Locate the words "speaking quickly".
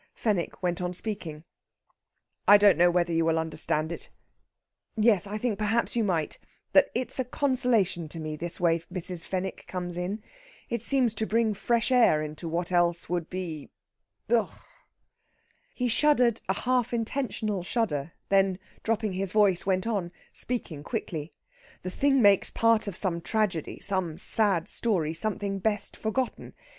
20.33-21.31